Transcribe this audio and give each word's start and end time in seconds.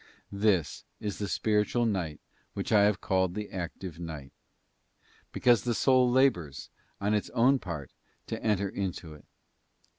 This 0.31 0.83
is 0.99 1.19
the 1.19 1.27
spiritual 1.27 1.85
night 1.85 2.19
which 2.55 2.71
I 2.71 2.85
have 2.85 3.01
called 3.01 3.35
the 3.35 3.51
active 3.51 3.99
night; 3.99 4.33
because 5.31 5.61
the 5.61 5.75
soul 5.75 6.09
labours, 6.09 6.71
on 6.99 7.13
its 7.13 7.29
own 7.35 7.59
part, 7.59 7.91
to 8.25 8.41
enter 8.41 8.67
into 8.67 9.13
it. 9.13 9.25